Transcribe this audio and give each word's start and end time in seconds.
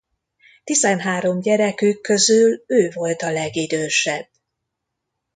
Tizenhárom 0.63 1.41
gyerekük 1.41 2.01
közül 2.01 2.63
ő 2.67 2.89
volt 2.93 3.21
a 3.21 3.31
legidősebb. 3.31 4.29